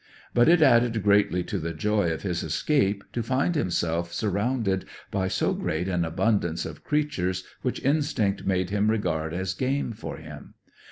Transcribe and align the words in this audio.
But 0.33 0.49
it 0.49 0.63
added 0.63 1.03
greatly 1.03 1.43
to 1.43 1.59
the 1.59 1.75
joy 1.75 2.11
of 2.11 2.23
his 2.23 2.41
escape 2.41 3.03
to 3.13 3.21
find 3.21 3.53
himself 3.53 4.11
surrounded 4.11 4.85
by 5.11 5.27
so 5.27 5.53
great 5.53 5.87
an 5.87 6.03
abundance 6.03 6.65
of 6.65 6.83
creatures 6.83 7.43
which 7.61 7.83
instinct 7.85 8.43
made 8.43 8.71
him 8.71 8.89
regard 8.89 9.31
as 9.31 9.53
game 9.53 9.91
for 9.91 10.17
him. 10.17 10.55